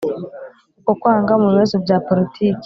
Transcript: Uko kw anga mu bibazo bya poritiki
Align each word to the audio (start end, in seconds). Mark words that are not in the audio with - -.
Uko 0.79 0.91
kw 0.99 1.05
anga 1.13 1.33
mu 1.41 1.47
bibazo 1.53 1.75
bya 1.83 1.97
poritiki 2.05 2.47